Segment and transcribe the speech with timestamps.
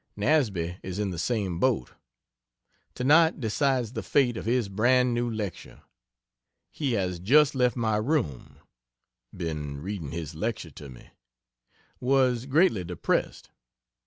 [0.17, 1.91] Nasby is in the same boat.
[2.95, 5.83] Tonight decides the fate of his brand new lecture.
[6.71, 8.57] He has just left my room
[9.31, 11.11] been reading his lecture to me
[11.99, 13.51] was greatly depressed.